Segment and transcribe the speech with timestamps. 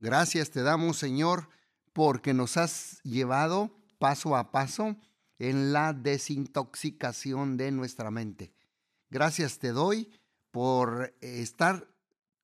[0.00, 1.48] Gracias te damos, Señor,
[1.92, 4.96] porque nos has llevado paso a paso
[5.40, 8.52] en la desintoxicación de nuestra mente.
[9.10, 10.08] Gracias te doy
[10.52, 11.88] por estar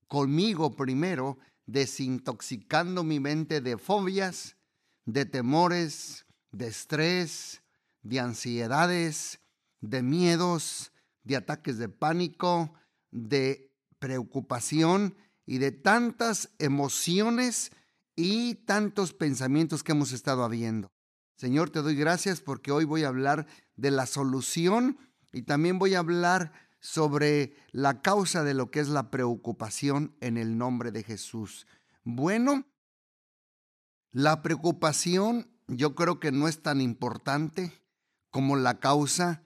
[0.08, 4.56] conmigo primero, desintoxicando mi mente de fobias,
[5.04, 7.62] de temores, de estrés,
[8.02, 9.40] de ansiedades,
[9.80, 10.92] de miedos,
[11.22, 12.72] de ataques de pánico,
[13.12, 15.16] de preocupación
[15.46, 17.72] y de tantas emociones
[18.16, 20.92] y tantos pensamientos que hemos estado habiendo.
[21.36, 24.98] Señor, te doy gracias porque hoy voy a hablar de la solución
[25.32, 30.36] y también voy a hablar sobre la causa de lo que es la preocupación en
[30.36, 31.66] el nombre de Jesús.
[32.04, 32.66] Bueno,
[34.12, 37.72] la preocupación yo creo que no es tan importante
[38.30, 39.42] como la causa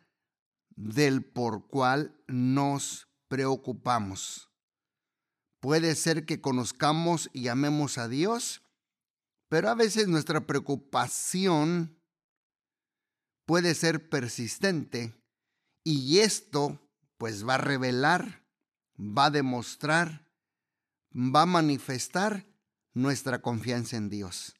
[0.77, 4.48] del por cual nos preocupamos.
[5.61, 8.62] Puede ser que conozcamos y amemos a Dios,
[9.48, 11.98] pero a veces nuestra preocupación
[13.45, 15.15] puede ser persistente
[15.83, 16.81] y esto
[17.17, 18.45] pues va a revelar,
[18.98, 20.31] va a demostrar,
[21.12, 22.47] va a manifestar
[22.95, 24.55] nuestra confianza en Dios.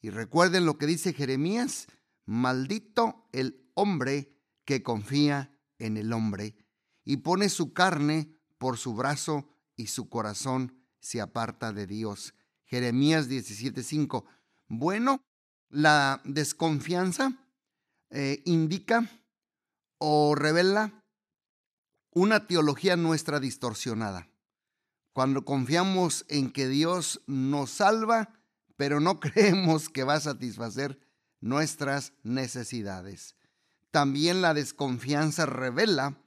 [0.00, 1.88] Y recuerden lo que dice Jeremías,
[2.26, 6.56] maldito el hombre que confía en el hombre
[7.04, 12.34] y pone su carne por su brazo y su corazón se aparta de Dios.
[12.64, 14.24] Jeremías 17:5.
[14.68, 15.22] Bueno,
[15.68, 17.32] la desconfianza
[18.10, 19.10] eh, indica
[19.98, 21.04] o revela
[22.10, 24.28] una teología nuestra distorsionada.
[25.12, 28.40] Cuando confiamos en que Dios nos salva,
[28.76, 30.98] pero no creemos que va a satisfacer
[31.40, 33.36] nuestras necesidades.
[33.90, 36.23] También la desconfianza revela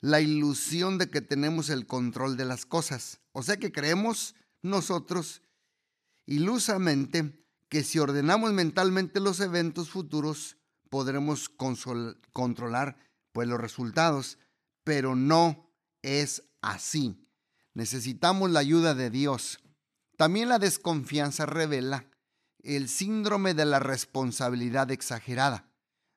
[0.00, 3.20] la ilusión de que tenemos el control de las cosas.
[3.32, 5.42] O sea que creemos nosotros
[6.26, 10.56] ilusamente que si ordenamos mentalmente los eventos futuros,
[10.88, 11.48] podremos
[12.32, 12.98] controlar
[13.32, 14.38] pues, los resultados,
[14.84, 15.70] pero no
[16.02, 17.26] es así.
[17.74, 19.60] Necesitamos la ayuda de Dios.
[20.16, 22.06] También la desconfianza revela
[22.62, 25.70] el síndrome de la responsabilidad exagerada.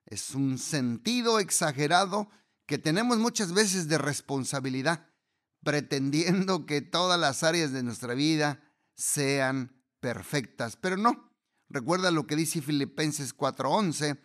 [0.05, 2.29] Es un sentido exagerado
[2.65, 5.07] que tenemos muchas veces de responsabilidad,
[5.63, 8.61] pretendiendo que todas las áreas de nuestra vida
[8.95, 11.31] sean perfectas, pero no.
[11.69, 14.19] Recuerda lo que dice Filipenses 4:11,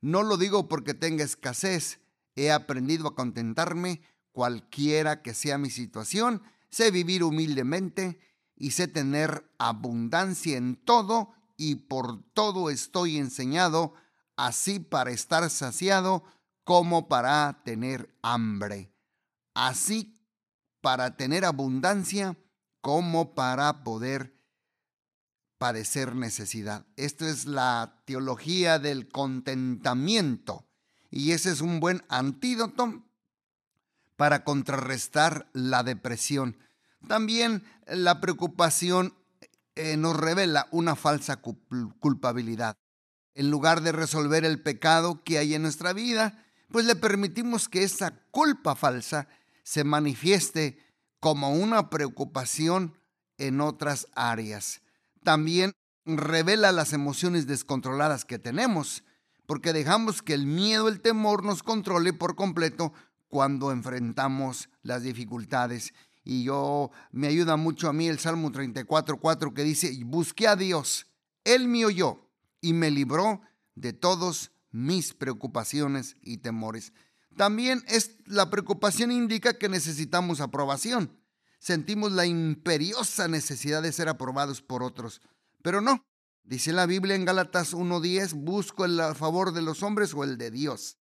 [0.00, 2.00] no lo digo porque tenga escasez,
[2.34, 8.20] he aprendido a contentarme cualquiera que sea mi situación, sé vivir humildemente
[8.56, 13.94] y sé tener abundancia en todo y por todo estoy enseñado,
[14.36, 16.24] así para estar saciado
[16.64, 18.92] como para tener hambre,
[19.54, 20.14] así
[20.80, 22.36] para tener abundancia
[22.80, 24.34] como para poder
[25.58, 26.86] padecer necesidad.
[26.96, 30.66] Esto es la teología del contentamiento
[31.10, 33.04] y ese es un buen antídoto
[34.16, 36.58] para contrarrestar la depresión.
[37.06, 39.14] También la preocupación
[39.74, 41.40] eh, nos revela una falsa
[42.00, 42.76] culpabilidad.
[43.34, 47.82] En lugar de resolver el pecado que hay en nuestra vida, pues le permitimos que
[47.82, 49.28] esa culpa falsa
[49.62, 50.78] se manifieste
[51.20, 52.98] como una preocupación
[53.38, 54.82] en otras áreas.
[55.22, 55.72] También
[56.04, 59.04] revela las emociones descontroladas que tenemos,
[59.46, 62.92] porque dejamos que el miedo, el temor nos controle por completo
[63.28, 65.92] cuando enfrentamos las dificultades.
[66.24, 71.06] Y yo me ayuda mucho a mí el Salmo 34:4 que dice, "Busqué a Dios,
[71.44, 72.28] él me oyó
[72.60, 73.42] y me libró
[73.74, 76.92] de todos mis preocupaciones y temores.
[77.36, 81.18] También es, la preocupación indica que necesitamos aprobación.
[81.58, 85.20] Sentimos la imperiosa necesidad de ser aprobados por otros.
[85.62, 86.04] Pero no,
[86.42, 90.50] dice la Biblia en Gálatas 1.10, busco el favor de los hombres o el de
[90.50, 90.98] Dios.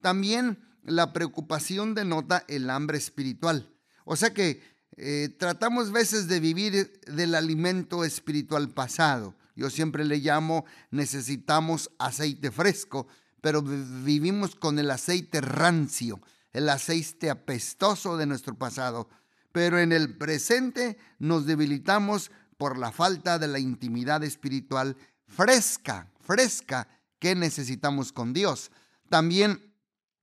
[0.00, 3.72] También la preocupación denota el hambre espiritual.
[4.04, 4.60] O sea que
[4.96, 9.36] eh, tratamos veces de vivir del alimento espiritual pasado.
[9.54, 13.06] Yo siempre le llamo necesitamos aceite fresco,
[13.40, 16.20] pero vivimos con el aceite rancio,
[16.52, 19.08] el aceite apestoso de nuestro pasado.
[19.52, 24.96] Pero en el presente nos debilitamos por la falta de la intimidad espiritual
[25.26, 26.88] fresca, fresca
[27.18, 28.70] que necesitamos con Dios.
[29.08, 29.74] También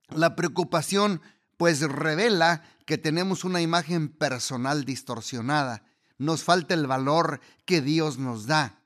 [0.08, 1.20] la preocupación
[1.56, 5.84] pues revela que tenemos una imagen personal distorsionada.
[6.18, 8.79] Nos falta el valor que Dios nos da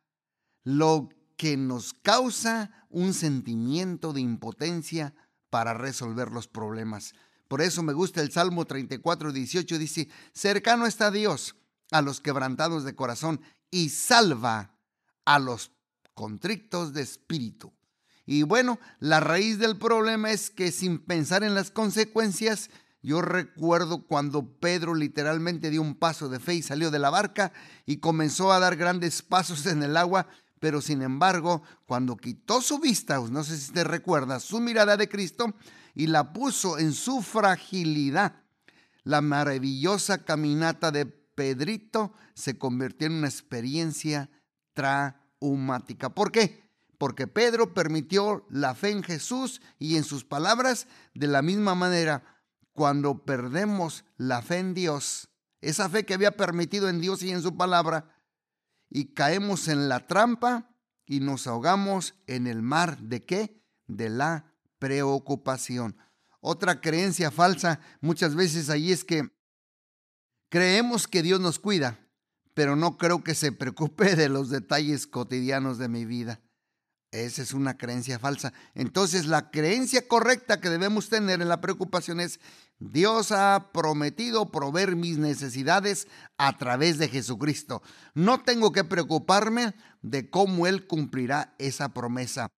[0.64, 5.14] lo que nos causa un sentimiento de impotencia
[5.50, 7.14] para resolver los problemas.
[7.49, 11.55] Por eso me gusta el Salmo 34, 18, dice, cercano está Dios
[11.90, 13.40] a los quebrantados de corazón
[13.70, 14.75] y salva
[15.25, 15.70] a los
[16.14, 17.72] contrictos de espíritu.
[18.26, 22.70] Y bueno, la raíz del problema es que sin pensar en las consecuencias,
[23.02, 27.52] yo recuerdo cuando Pedro literalmente dio un paso de fe y salió de la barca
[27.84, 30.26] y comenzó a dar grandes pasos en el agua,
[30.64, 35.11] pero sin embargo, cuando quitó su vista, no sé si te recuerda, su mirada de
[35.11, 35.55] Cristo
[35.94, 38.43] y la puso en su fragilidad,
[39.02, 44.31] la maravillosa caminata de Pedrito se convirtió en una experiencia
[44.72, 46.14] traumática.
[46.14, 46.64] ¿Por qué?
[46.96, 52.40] Porque Pedro permitió la fe en Jesús y en sus palabras de la misma manera
[52.72, 55.28] cuando perdemos la fe en Dios,
[55.61, 58.13] esa fe que había permitido en Dios y en su palabra,
[58.91, 60.71] y caemos en la trampa
[61.07, 63.63] y nos ahogamos en el mar de qué?
[63.87, 65.97] De la preocupación.
[66.41, 69.31] Otra creencia falsa muchas veces ahí es que
[70.51, 71.99] creemos que Dios nos cuida,
[72.53, 76.41] pero no creo que se preocupe de los detalles cotidianos de mi vida.
[77.11, 78.53] Esa es una creencia falsa.
[78.75, 82.41] Entonces la creencia correcta que debemos tener en la preocupación es,
[82.79, 87.82] Dios ha prometido proveer mis necesidades a través de Jesucristo.
[88.15, 92.49] No tengo que preocuparme de cómo Él cumplirá esa promesa.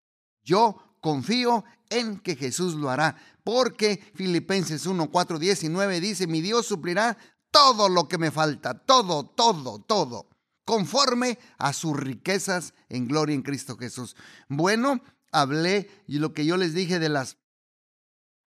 [0.42, 6.66] Yo confío en que Jesús lo hará, porque Filipenses 1, 4, 19 dice, mi Dios
[6.66, 7.16] suplirá
[7.50, 10.28] todo lo que me falta, todo, todo, todo
[10.66, 14.16] conforme a sus riquezas en gloria en Cristo Jesús.
[14.48, 15.00] Bueno,
[15.32, 17.38] hablé y lo que yo les dije de las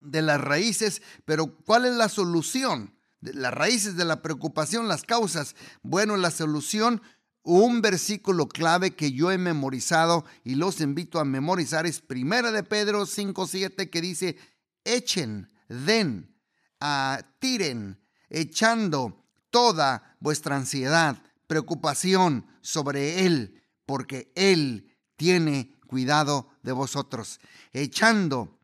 [0.01, 2.95] de las raíces, pero ¿cuál es la solución?
[3.21, 5.55] Las raíces de la preocupación, las causas.
[5.81, 7.01] Bueno, la solución,
[7.43, 12.63] un versículo clave que yo he memorizado y los invito a memorizar es Primera de
[12.63, 14.37] Pedro 5:7 que dice,
[14.85, 16.35] "Echen, den,
[16.79, 17.99] a tiren,
[18.29, 27.39] echando toda vuestra ansiedad preocupación sobre Él, porque Él tiene cuidado de vosotros,
[27.73, 28.59] echando,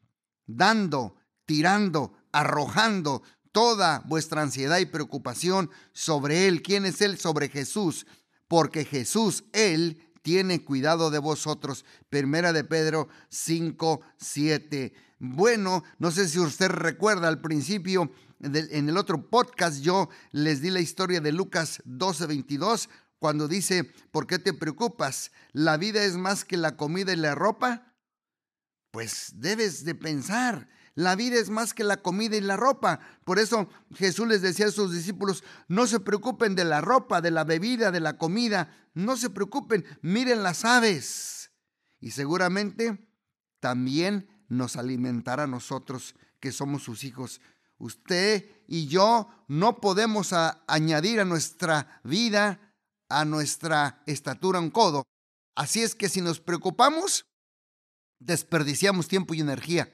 [0.45, 6.61] dando, tirando, arrojando toda vuestra ansiedad y preocupación sobre Él.
[6.61, 7.17] ¿Quién es Él?
[7.17, 8.05] Sobre Jesús,
[8.47, 11.85] porque Jesús, Él, tiene cuidado de vosotros.
[12.09, 14.93] Primera de Pedro 5, 7.
[15.19, 20.69] Bueno, no sé si usted recuerda al principio en el otro podcast yo les di
[20.69, 25.31] la historia de Lucas 12, 22, cuando dice, ¿por qué te preocupas?
[25.51, 27.95] ¿La vida es más que la comida y la ropa?
[28.91, 33.01] Pues debes de pensar, la vida es más que la comida y la ropa.
[33.25, 37.31] Por eso Jesús les decía a sus discípulos, no se preocupen de la ropa, de
[37.31, 41.51] la bebida, de la comida, no se preocupen, miren las aves.
[41.99, 43.09] Y seguramente
[43.59, 47.41] también nos alimentará a nosotros que somos sus hijos.
[47.77, 50.31] Usted y yo no podemos
[50.67, 52.73] añadir a nuestra vida,
[53.09, 55.03] a nuestra estatura un codo.
[55.55, 57.25] Así es que si nos preocupamos,
[58.19, 59.91] desperdiciamos tiempo y energía.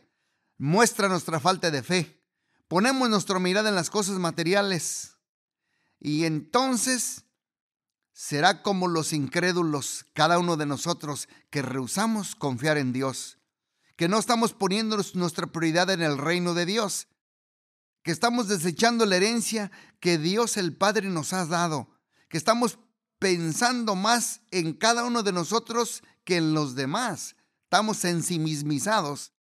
[0.61, 2.23] Muestra nuestra falta de fe.
[2.67, 5.15] Ponemos nuestra mirada en las cosas materiales.
[5.99, 7.23] Y entonces
[8.13, 13.39] será como los incrédulos, cada uno de nosotros, que rehusamos confiar en Dios,
[13.95, 17.07] que no estamos poniendo nuestra prioridad en el reino de Dios,
[18.03, 21.89] que estamos desechando la herencia que Dios el Padre nos ha dado,
[22.29, 22.77] que estamos
[23.17, 27.35] pensando más en cada uno de nosotros que en los demás.
[27.63, 29.33] Estamos ensimismizados.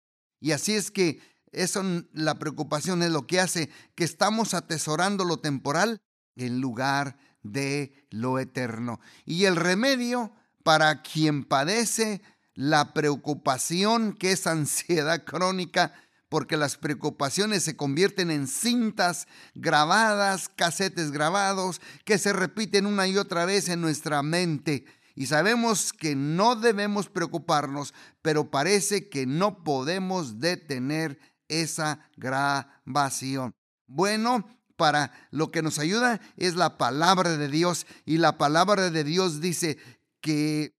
[0.41, 1.21] Y así es que
[1.53, 6.01] eso, la preocupación es lo que hace que estamos atesorando lo temporal
[6.37, 9.01] en lugar de lo eterno.
[9.25, 12.21] Y el remedio para quien padece
[12.55, 15.93] la preocupación, que es ansiedad crónica,
[16.29, 23.17] porque las preocupaciones se convierten en cintas grabadas, casetes grabados, que se repiten una y
[23.17, 24.85] otra vez en nuestra mente.
[25.19, 33.53] Y sabemos que no debemos preocuparnos, pero parece que no podemos detener esa grabación.
[33.89, 34.47] Bueno,
[34.77, 39.41] para lo que nos ayuda es la palabra de Dios y la palabra de Dios
[39.41, 39.77] dice
[40.21, 40.79] que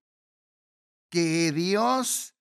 [1.09, 2.33] que Dios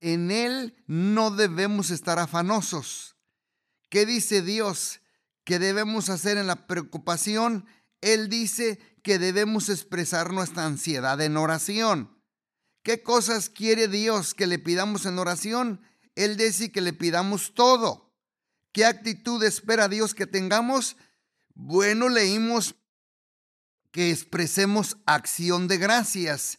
[0.00, 3.14] en Él no debemos estar afanosos.
[3.90, 5.00] ¿Qué dice Dios
[5.44, 7.64] que debemos hacer en la preocupación?
[8.00, 12.16] Él dice que debemos expresar nuestra ansiedad en oración.
[12.82, 15.80] ¿Qué cosas quiere Dios que le pidamos en oración?
[16.14, 18.12] Él dice que le pidamos todo.
[18.72, 20.96] ¿Qué actitud espera Dios que tengamos?
[21.54, 22.74] Bueno, leímos
[23.90, 26.58] que expresemos acción de gracias.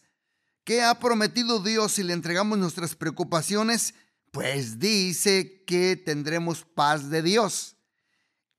[0.64, 3.96] ¿Qué ha prometido Dios si le entregamos nuestras preocupaciones?
[4.32, 7.76] Pues dice que tendremos paz de Dios.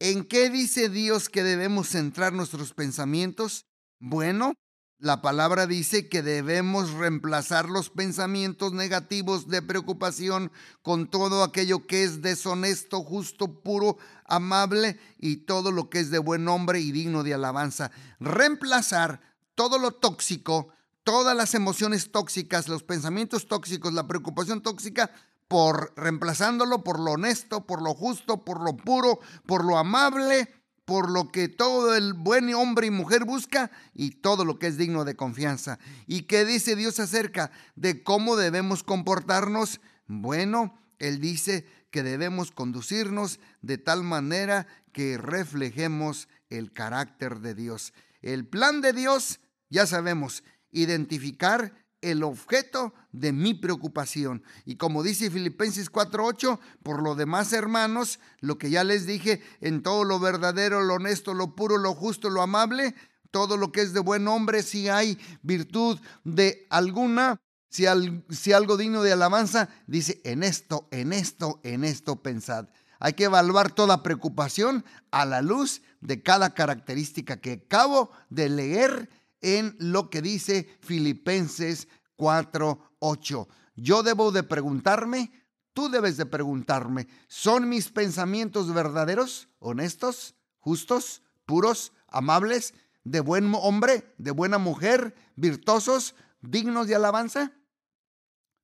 [0.01, 3.67] ¿En qué dice Dios que debemos centrar nuestros pensamientos?
[4.07, 4.53] Bueno,
[4.99, 12.05] La palabra dice que debemos reemplazar los pensamientos negativos de preocupación con todo aquello que
[12.05, 13.97] es deshonesto, justo, puro,
[14.27, 17.91] amable y todo lo que es de buen hombre y digno de alabanza.
[18.21, 19.23] Reemplazar
[19.55, 20.69] todo lo tóxico,
[21.03, 25.11] todas las emociones tóxicas, los pensamientos tóxicos, la preocupación tóxica,
[25.49, 31.11] por reemplazándolo por lo honesto, por lo justo, por lo puro, por lo amable por
[31.11, 35.05] lo que todo el buen hombre y mujer busca y todo lo que es digno
[35.05, 35.79] de confianza.
[36.07, 39.81] ¿Y qué dice Dios acerca de cómo debemos comportarnos?
[40.07, 47.93] Bueno, Él dice que debemos conducirnos de tal manera que reflejemos el carácter de Dios.
[48.21, 54.43] El plan de Dios, ya sabemos, identificar el objeto de mi preocupación.
[54.65, 59.83] Y como dice Filipenses 4:8, por lo demás, hermanos, lo que ya les dije, en
[59.83, 62.95] todo lo verdadero, lo honesto, lo puro, lo justo, lo amable,
[63.31, 67.85] todo lo que es de buen hombre, si hay virtud de alguna, si,
[68.31, 72.69] si algo digno de alabanza, dice, en esto, en esto, en esto pensad.
[73.01, 79.11] Hay que evaluar toda preocupación a la luz de cada característica que acabo de leer
[79.45, 81.87] en lo que dice Filipenses
[82.17, 83.47] 4:8.
[83.77, 85.31] Yo debo de preguntarme,
[85.75, 92.73] tú debes de preguntarme, ¿son mis pensamientos verdaderos, honestos, justos, puros, amables,
[93.05, 97.53] de buen hombre, de buena mujer, virtuosos, dignos de alabanza?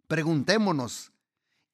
[0.07, 1.13] Preguntémonos.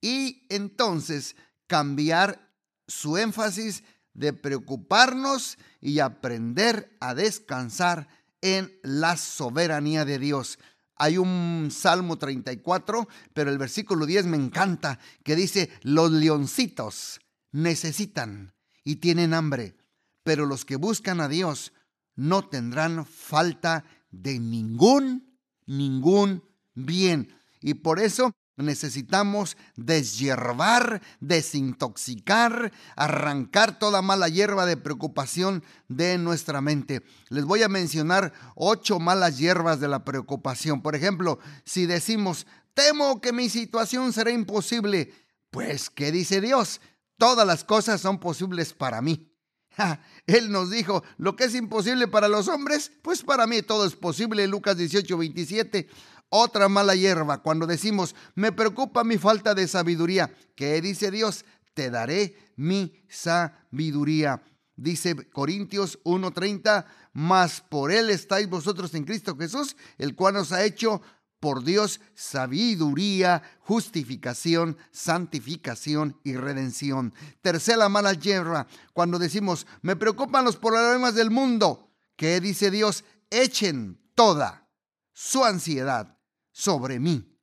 [0.00, 1.36] Y entonces
[1.68, 2.52] cambiar
[2.88, 3.84] su énfasis
[4.14, 8.08] de preocuparnos y aprender a descansar
[8.54, 10.58] en la soberanía de Dios.
[10.94, 17.20] Hay un Salmo 34, pero el versículo 10 me encanta, que dice, los leoncitos
[17.52, 19.76] necesitan y tienen hambre,
[20.22, 21.72] pero los que buscan a Dios
[22.14, 26.42] no tendrán falta de ningún, ningún
[26.74, 27.34] bien.
[27.60, 37.02] Y por eso Necesitamos deshiervar, desintoxicar, arrancar toda mala hierba de preocupación de nuestra mente.
[37.28, 40.80] Les voy a mencionar ocho malas hierbas de la preocupación.
[40.80, 45.12] Por ejemplo, si decimos, temo que mi situación será imposible,
[45.50, 46.80] pues, ¿qué dice Dios?
[47.18, 49.36] Todas las cosas son posibles para mí.
[50.26, 53.94] él nos dijo, lo que es imposible para los hombres, pues para mí todo es
[53.94, 54.46] posible.
[54.46, 55.88] Lucas 18, 27.
[56.28, 60.35] Otra mala hierba, cuando decimos, me preocupa mi falta de sabiduría.
[60.54, 61.45] ¿Qué dice Dios?
[61.75, 64.42] Te daré mi sabiduría.
[64.75, 70.64] Dice Corintios 1:30, mas por él estáis vosotros en Cristo Jesús, el cual nos ha
[70.64, 71.00] hecho
[71.40, 77.14] por Dios sabiduría, justificación, santificación y redención.
[77.40, 81.90] Tercera mala hierba, cuando decimos, me preocupan los problemas del mundo.
[82.16, 83.04] ¿Qué dice Dios?
[83.30, 84.68] Echen toda
[85.12, 86.15] su ansiedad
[86.56, 87.38] sobre mí.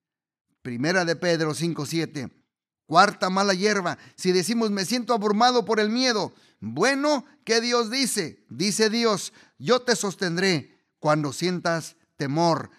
[0.64, 2.32] Primera de Pedro 5:7.
[2.88, 4.00] Cuarta mala hierba.
[4.16, 8.44] Si decimos me siento abrumado por el miedo, bueno, ¿qué Dios dice?
[8.50, 12.72] Dice Dios, yo te sostendré cuando sientas temor.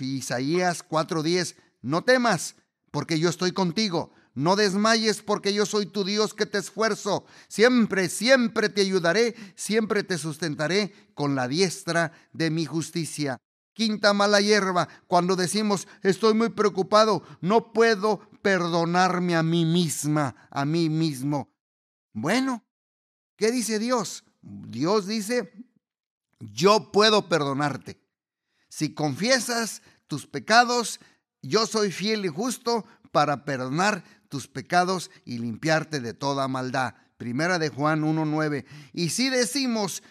[0.00, 1.56] Isaías 4:10.
[1.82, 2.54] No temas,
[2.90, 4.12] porque yo estoy contigo.
[4.34, 7.26] No desmayes porque yo soy tu Dios que te esfuerzo.
[7.48, 13.38] Siempre, siempre te ayudaré, siempre te sustentaré con la diestra de mi justicia.
[13.74, 20.64] Quinta mala hierba, cuando decimos estoy muy preocupado, no puedo perdonarme a mí misma, a
[20.64, 21.50] mí mismo.
[22.12, 22.64] Bueno,
[23.36, 24.24] ¿qué dice Dios?
[24.42, 25.52] Dios dice,
[26.40, 28.02] yo puedo perdonarte.
[28.68, 31.00] Si confiesas tus pecados,
[31.40, 36.94] yo soy fiel y justo para perdonar tus pecados y limpiarte de toda maldad.
[37.16, 38.64] Primera de Juan 1.9.
[38.92, 40.02] Y si decimos,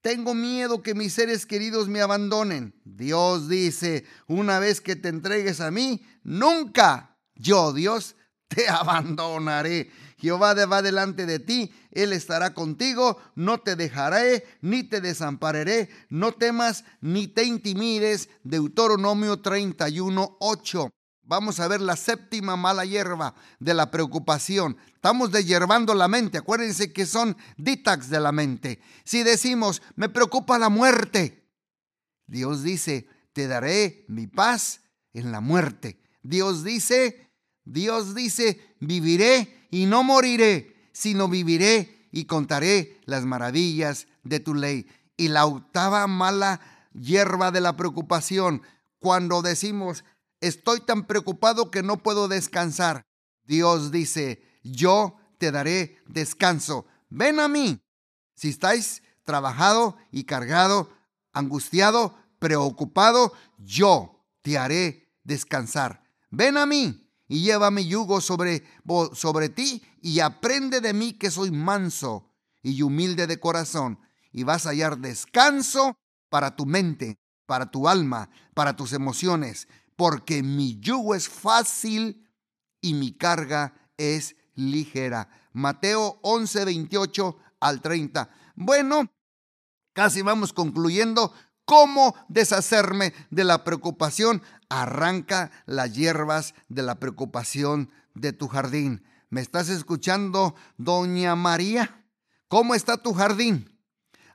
[0.00, 2.74] tengo miedo que mis seres queridos me abandonen.
[2.84, 8.16] Dios dice, una vez que te entregues a mí, nunca yo, Dios,
[8.48, 9.90] te abandonaré.
[10.18, 16.32] Jehová va delante de ti, Él estará contigo, no te dejaré, ni te desampararé, no
[16.32, 18.30] temas, ni te intimides.
[18.42, 20.90] Deuteronomio 31, 8.
[21.26, 24.76] Vamos a ver la séptima mala hierba de la preocupación.
[24.94, 26.38] Estamos deshiervando la mente.
[26.38, 28.80] Acuérdense que son detox de la mente.
[29.04, 31.44] Si decimos, me preocupa la muerte,
[32.28, 36.00] Dios dice, te daré mi paz en la muerte.
[36.22, 37.28] Dios dice,
[37.64, 44.86] Dios dice, viviré y no moriré, sino viviré y contaré las maravillas de tu ley.
[45.16, 46.60] Y la octava mala
[46.92, 48.62] hierba de la preocupación,
[49.00, 50.04] cuando decimos,
[50.40, 53.02] estoy tan preocupado que no puedo descansar.
[53.44, 56.86] Dios dice, yo te daré descanso.
[57.08, 57.80] Ven a mí.
[58.34, 60.90] Si estáis trabajado y cargado,
[61.32, 66.04] angustiado, preocupado, yo te haré descansar.
[66.30, 68.64] Ven a mí y lleva mi yugo sobre,
[69.14, 72.30] sobre ti y aprende de mí que soy manso
[72.62, 73.98] y humilde de corazón
[74.32, 75.96] y vas a hallar descanso
[76.28, 82.28] para tu mente, para tu alma, para tus emociones, porque mi yugo es fácil
[82.80, 85.28] y mi carga es ligera.
[85.52, 88.30] Mateo 11, 28 al 30.
[88.54, 89.10] Bueno,
[89.92, 91.32] casi vamos concluyendo.
[91.64, 94.42] ¿Cómo deshacerme de la preocupación?
[94.68, 99.04] Arranca las hierbas de la preocupación de tu jardín.
[99.30, 102.04] ¿Me estás escuchando, doña María?
[102.48, 103.80] ¿Cómo está tu jardín?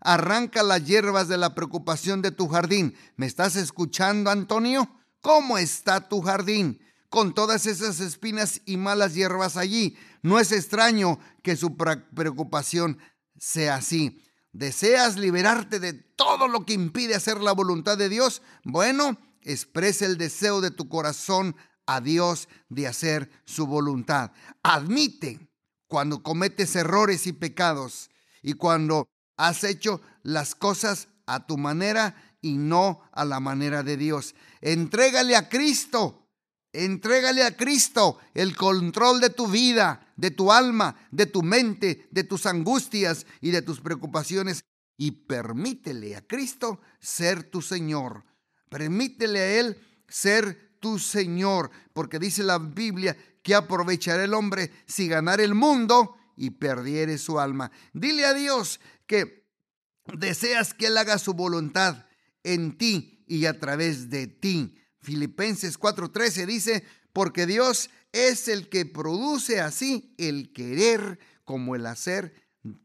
[0.01, 2.95] Arranca las hierbas de la preocupación de tu jardín.
[3.15, 5.00] ¿Me estás escuchando, Antonio?
[5.21, 6.81] ¿Cómo está tu jardín?
[7.09, 9.97] Con todas esas espinas y malas hierbas allí.
[10.21, 12.97] No es extraño que su preocupación
[13.37, 14.23] sea así.
[14.53, 18.41] ¿Deseas liberarte de todo lo que impide hacer la voluntad de Dios?
[18.63, 24.31] Bueno, expresa el deseo de tu corazón a Dios de hacer su voluntad.
[24.63, 25.49] Admite
[25.87, 28.09] cuando cometes errores y pecados
[28.41, 33.97] y cuando has hecho las cosas a tu manera y no a la manera de
[33.97, 34.35] Dios.
[34.61, 36.27] Entrégale a Cristo,
[36.73, 42.23] entrégale a Cristo el control de tu vida, de tu alma, de tu mente, de
[42.23, 44.63] tus angustias y de tus preocupaciones
[44.97, 48.23] y permítele a Cristo ser tu Señor.
[48.69, 55.07] Permítele a Él ser tu Señor, porque dice la Biblia que aprovechará el hombre si
[55.07, 57.71] ganar el mundo y perdiere su alma.
[57.93, 59.47] Dile a Dios que
[60.05, 62.05] deseas que Él haga su voluntad
[62.43, 64.75] en ti y a través de ti.
[64.99, 66.83] Filipenses 4:13 dice,
[67.13, 72.33] porque Dios es el que produce así el querer como el hacer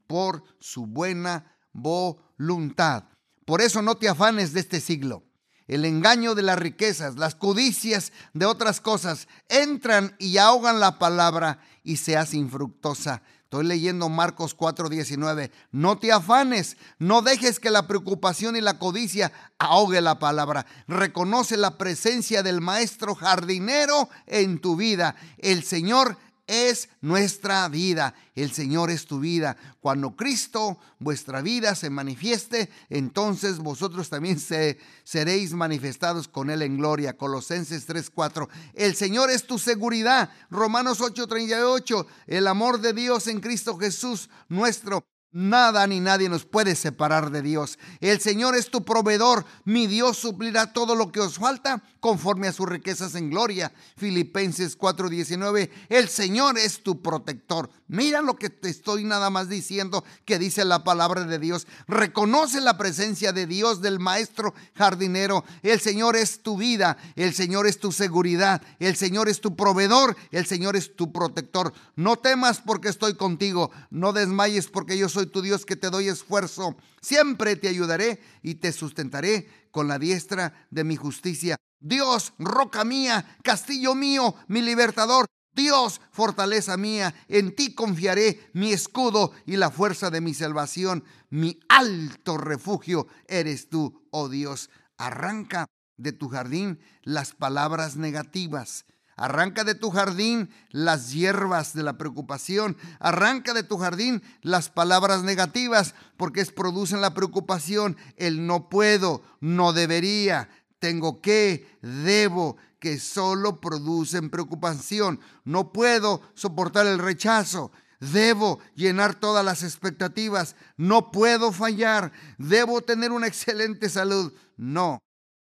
[0.07, 3.05] por su buena voluntad.
[3.45, 5.27] Por eso no te afanes de este siglo
[5.69, 11.59] el engaño de las riquezas, las codicias de otras cosas, entran y ahogan la palabra
[11.83, 13.23] y se hace infructuosa.
[13.47, 15.53] Estoy leyendo Marcos 4:19.
[15.71, 19.31] No te afanes, no dejes que la preocupación y la codicia
[19.61, 20.67] ahogue la palabra.
[20.89, 25.15] Reconoce la presencia del maestro jardinero en tu vida.
[25.39, 28.15] El Señor es nuestra vida.
[28.35, 29.57] El Señor es tu vida.
[29.81, 36.77] Cuando Cristo, vuestra vida, se manifieste, entonces vosotros también se, seréis manifestados con Él en
[36.77, 37.17] gloria.
[37.17, 38.49] Colosenses 3:4.
[38.75, 40.31] El Señor es tu seguridad.
[40.51, 42.07] Romanos 8:38.
[42.27, 47.43] El amor de Dios en Cristo Jesús, nuestro Nada ni nadie nos puede separar de
[47.43, 47.79] Dios.
[48.01, 49.45] El Señor es tu proveedor.
[49.67, 53.73] Mi Dios suplirá todo lo que os falta conforme a sus riquezas en gloria.
[53.97, 55.73] Filipenses 4:19.
[55.89, 57.69] El Señor es tu protector.
[57.89, 61.67] Mira lo que te estoy nada más diciendo que dice la palabra de Dios.
[61.89, 65.45] Reconoce la presencia de Dios, del Maestro jardinero.
[65.65, 66.97] El Señor es tu vida.
[67.17, 68.63] El Señor es tu seguridad.
[68.79, 70.17] El Señor es tu proveedor.
[70.31, 71.73] El Señor es tu protector.
[71.97, 73.73] No temas porque estoy contigo.
[73.91, 76.77] No desmayes porque yo soy tu Dios que te doy esfuerzo.
[77.01, 81.57] Siempre te ayudaré y te sustentaré con la diestra de mi justicia.
[81.87, 85.27] Dios, roca mía, castillo mío, mi libertador.
[85.55, 91.61] Dios, fortaleza mía, en ti confiaré, mi escudo y la fuerza de mi salvación, mi
[91.71, 94.69] alto refugio eres tú, oh Dios.
[94.99, 98.85] Arranca de tu jardín las palabras negativas
[99.17, 102.77] Arranca de tu jardín las hierbas de la preocupación.
[103.01, 107.97] Arranca de tu jardín las palabras negativas porque es, producen la preocupación.
[108.17, 110.51] El no puedo, no debería,
[110.87, 115.19] tengo que, debo, que solo producen preocupación.
[115.45, 117.73] No puedo soportar el rechazo.
[117.99, 120.55] Debo llenar todas las expectativas.
[120.77, 122.13] No puedo fallar.
[122.39, 124.33] Debo tener una excelente salud.
[124.57, 125.01] No,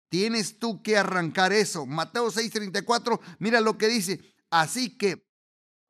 [0.09, 1.87] Tienes tú que arrancar eso.
[1.87, 4.21] Mateo 6:34, mira lo que dice.
[4.51, 5.25] Así que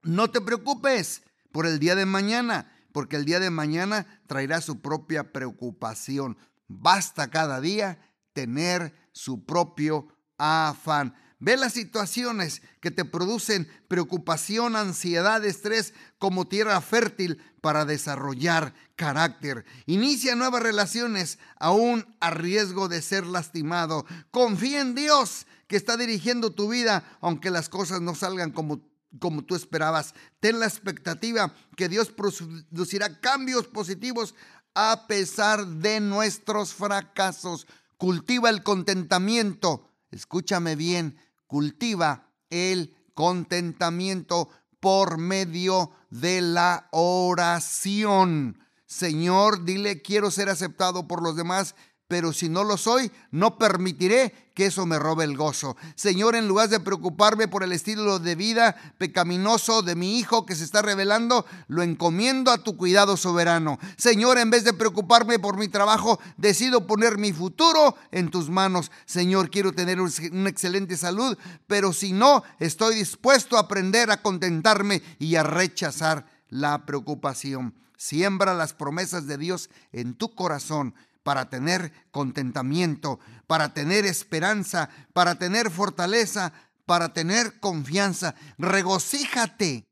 [0.02, 4.82] no te preocupes por el día de mañana, porque el día de mañana traerá su
[4.82, 6.36] propia preocupación.
[6.68, 7.98] Basta cada día
[8.34, 11.14] tener su propio afán.
[11.38, 19.64] Ve las situaciones que te producen preocupación, ansiedad, estrés como tierra fértil para desarrollar carácter.
[19.86, 24.04] Inicia nuevas relaciones aún a riesgo de ser lastimado.
[24.30, 28.82] Confía en Dios que está dirigiendo tu vida aunque las cosas no salgan como
[29.18, 30.14] como tú esperabas.
[30.38, 34.34] Ten la expectativa que Dios producirá cambios positivos
[34.74, 37.66] a pesar de nuestros fracasos.
[38.00, 39.90] Cultiva el contentamiento.
[40.10, 44.48] Escúchame bien, cultiva el contentamiento
[44.80, 48.58] por medio de la oración.
[48.86, 51.74] Señor, dile, quiero ser aceptado por los demás,
[52.10, 55.76] pero si no lo soy, no permitiré que eso me robe el gozo.
[55.94, 60.56] Señor, en lugar de preocuparme por el estilo de vida pecaminoso de mi hijo que
[60.56, 63.78] se está revelando, lo encomiendo a tu cuidado soberano.
[63.96, 68.90] Señor, en vez de preocuparme por mi trabajo, decido poner mi futuro en tus manos.
[69.06, 75.00] Señor, quiero tener una excelente salud, pero si no, estoy dispuesto a aprender a contentarme
[75.20, 77.72] y a rechazar la preocupación.
[77.96, 85.36] Siembra las promesas de Dios en tu corazón para tener contentamiento, para tener esperanza, para
[85.36, 86.52] tener fortaleza,
[86.86, 88.34] para tener confianza.
[88.58, 89.86] Regocíjate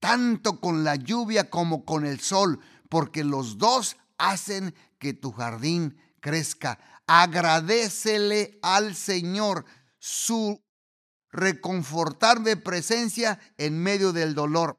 [0.00, 5.96] tanto con la lluvia como con el sol, porque los dos hacen que tu jardín
[6.20, 6.78] crezca.
[7.06, 9.64] Agradecele al Señor
[9.98, 10.62] su
[11.30, 14.78] reconfortable presencia en medio del dolor.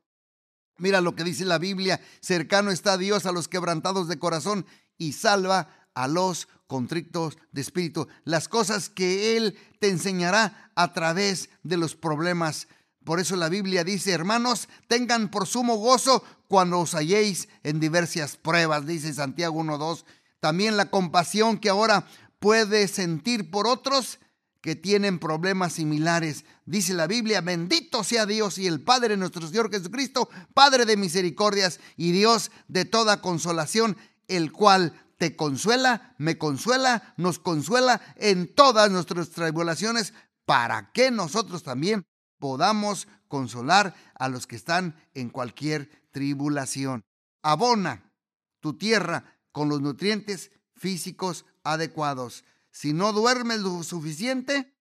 [0.78, 4.66] Mira lo que dice la Biblia, cercano está Dios a los quebrantados de corazón
[4.98, 8.08] y salva a los contrictos de espíritu.
[8.24, 12.68] Las cosas que Él te enseñará a través de los problemas.
[13.04, 18.36] Por eso la Biblia dice, hermanos, tengan por sumo gozo cuando os halléis en diversas
[18.38, 20.04] pruebas, dice Santiago 1.2.
[20.40, 22.06] También la compasión que ahora
[22.40, 24.20] puede sentir por otros
[24.62, 26.44] que tienen problemas similares.
[26.66, 31.80] Dice la Biblia, bendito sea Dios y el Padre nuestro Señor Jesucristo, Padre de misericordias
[31.96, 38.92] y Dios de toda consolación, el cual te consuela, me consuela, nos consuela en todas
[38.92, 40.14] nuestras tribulaciones,
[40.46, 42.06] para que nosotros también
[42.40, 47.04] podamos consolar a los que están en cualquier tribulación.
[47.42, 48.14] Abona
[48.62, 52.46] tu tierra con los nutrientes físicos adecuados.
[52.72, 54.74] Si no duermes lo suficiente,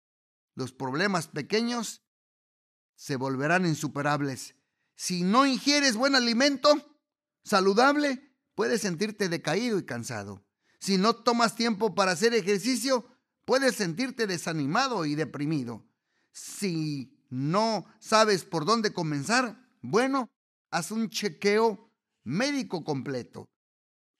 [0.55, 2.03] los problemas pequeños
[2.95, 4.55] se volverán insuperables.
[4.95, 6.97] Si no ingieres buen alimento
[7.43, 10.45] saludable, puedes sentirte decaído y cansado.
[10.81, 13.07] Si no tomas tiempo para hacer ejercicio,
[13.45, 15.87] puedes sentirte desanimado y deprimido.
[16.33, 20.29] Si no sabes por dónde comenzar, bueno,
[20.71, 21.92] haz un chequeo
[22.25, 23.47] médico completo.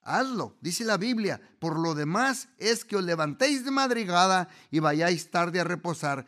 [0.01, 1.41] Hazlo, dice la Biblia.
[1.59, 6.25] Por lo demás es que os levantéis de madrugada y vayáis tarde a reposar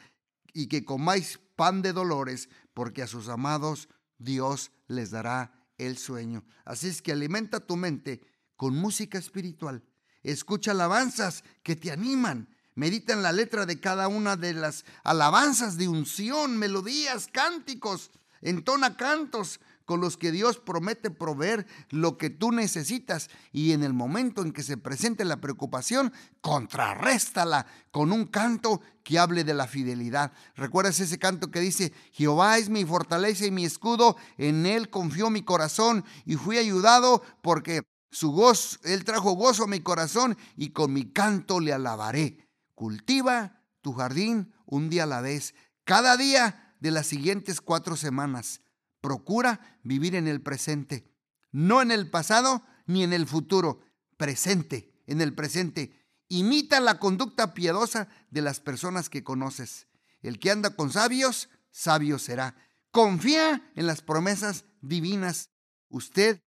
[0.52, 6.46] y que comáis pan de dolores, porque a sus amados Dios les dará el sueño.
[6.66, 8.22] Así es que alimenta tu mente
[8.56, 9.84] con música espiritual.
[10.22, 12.56] Escucha alabanzas que te animan.
[12.76, 18.12] Medita en la letra de cada una de las alabanzas de unción, melodías, cánticos.
[18.42, 23.92] Entona cantos con los que Dios promete proveer lo que tú necesitas y en el
[23.92, 29.66] momento en que se presente la preocupación, contrarréstala con un canto que hable de la
[29.66, 30.32] fidelidad.
[30.56, 35.32] ¿Recuerdas ese canto que dice, Jehová es mi fortaleza y mi escudo, en él confió
[35.32, 40.70] mi corazón y fui ayudado porque su gozo, él trajo gozo a mi corazón y
[40.70, 42.48] con mi canto le alabaré.
[42.76, 48.62] Cultiva tu jardín un día a la vez, cada día de las siguientes cuatro semanas
[49.02, 51.12] Procura vivir en el presente,
[51.52, 53.82] no en el pasado ni en el futuro,
[54.18, 55.94] presente, en el presente.
[56.28, 59.88] Imita la conducta piadosa de las personas que conoces.
[60.22, 62.56] El que anda con sabios, sabio será.
[62.92, 65.50] Confía en las promesas divinas.
[65.90, 66.42] Usted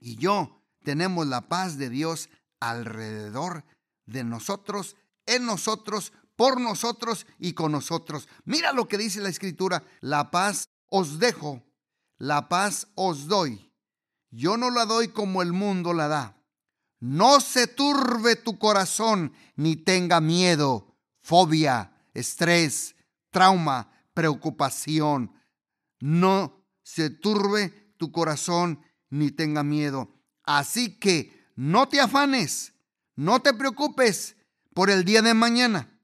[0.00, 3.64] y yo tenemos la paz de Dios alrededor
[4.06, 8.28] de nosotros, en nosotros, por nosotros y con nosotros.
[8.44, 9.84] Mira lo que dice la escritura.
[10.00, 11.62] La paz os dejo,
[12.18, 13.72] la paz os doy.
[14.30, 16.42] Yo no la doy como el mundo la da.
[17.00, 22.96] No se turbe tu corazón ni tenga miedo, fobia, estrés,
[23.30, 25.32] trauma, preocupación.
[26.00, 30.12] No se turbe tu corazón ni tenga miedo.
[30.44, 32.72] Así que no te afanes,
[33.14, 34.36] no te preocupes
[34.74, 36.00] por el día de mañana,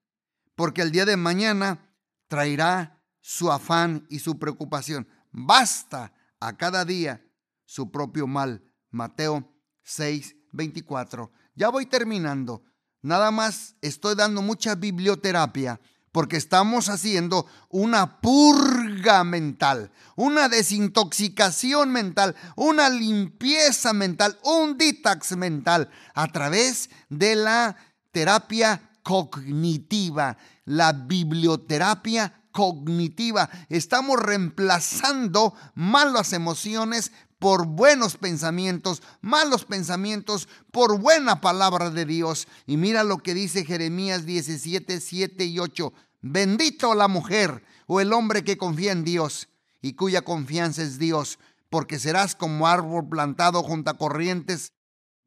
[0.55, 1.97] porque el día de mañana
[2.29, 2.94] traerá
[3.27, 5.09] su afán y su preocupación.
[5.33, 7.25] Basta a cada día
[7.65, 8.63] su propio mal.
[8.91, 9.51] Mateo
[9.83, 11.33] 6, 24.
[11.55, 12.63] Ya voy terminando.
[13.01, 15.81] Nada más estoy dando mucha biblioterapia
[16.13, 25.89] porque estamos haciendo una purga mental, una desintoxicación mental, una limpieza mental, un detox mental
[26.15, 27.75] a través de la
[28.13, 33.51] terapia cognitiva, la biblioterapia cognitiva.
[33.69, 42.47] Estamos reemplazando malas emociones por buenos pensamientos, malos pensamientos por buena palabra de Dios.
[42.65, 45.93] Y mira lo que dice Jeremías 17, 7 y 8.
[46.23, 49.49] Bendito la mujer o el hombre que confía en Dios
[49.83, 54.73] y cuya confianza es Dios, porque serás como árbol plantado junto a corrientes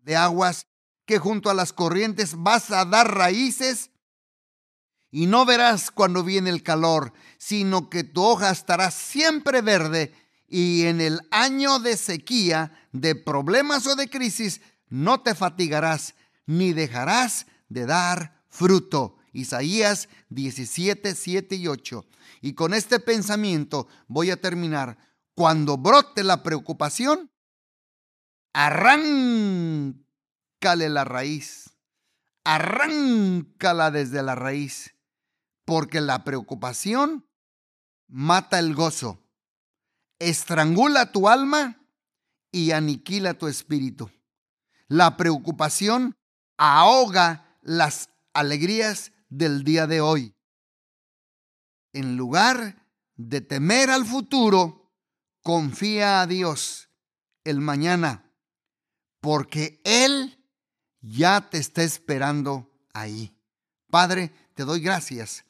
[0.02, 0.66] de aguas
[1.06, 3.92] que junto a las corrientes vas a dar raíces
[5.12, 10.14] y no verás cuando viene el calor, sino que tu hoja estará siempre verde
[10.48, 16.16] y en el año de sequía, de problemas o de crisis, no te fatigarás
[16.46, 19.18] ni dejarás de dar fruto.
[19.34, 22.06] Isaías 17, 7 y 8.
[22.42, 24.98] Y con este pensamiento voy a terminar.
[25.36, 27.30] Cuando brote la preocupación,
[28.54, 30.00] arráncale
[30.90, 31.72] la raíz.
[32.44, 34.97] Arráncala desde la raíz.
[35.68, 37.28] Porque la preocupación
[38.08, 39.20] mata el gozo,
[40.18, 41.86] estrangula tu alma
[42.54, 44.10] y aniquila tu espíritu.
[44.88, 46.16] La preocupación
[46.56, 50.34] ahoga las alegrías del día de hoy.
[51.92, 54.90] En lugar de temer al futuro,
[55.42, 56.90] confía a Dios
[57.44, 58.32] el mañana,
[59.20, 60.42] porque Él
[61.02, 63.38] ya te está esperando ahí.
[63.90, 65.44] Padre, te doy gracias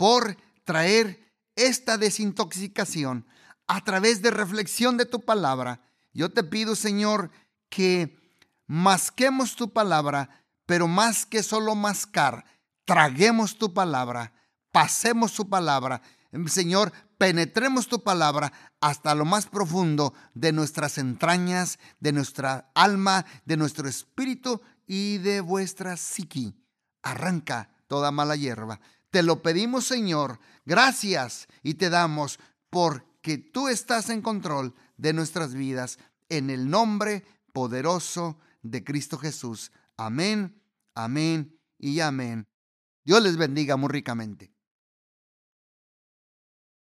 [0.00, 3.26] por traer esta desintoxicación
[3.66, 5.82] a través de reflexión de tu palabra.
[6.14, 7.30] Yo te pido, Señor,
[7.68, 8.18] que
[8.66, 12.46] masquemos tu palabra, pero más que solo mascar,
[12.86, 14.32] traguemos tu palabra,
[14.72, 16.00] pasemos tu palabra.
[16.46, 23.58] Señor, penetremos tu palabra hasta lo más profundo de nuestras entrañas, de nuestra alma, de
[23.58, 26.54] nuestro espíritu y de vuestra psiqui.
[27.02, 28.80] Arranca toda mala hierba.
[29.10, 30.38] Te lo pedimos, Señor.
[30.64, 32.38] Gracias y te damos
[32.70, 35.98] porque tú estás en control de nuestras vidas.
[36.28, 39.72] En el nombre poderoso de Cristo Jesús.
[39.96, 40.62] Amén,
[40.94, 42.46] amén y amén.
[43.04, 44.49] Dios les bendiga muy ricamente.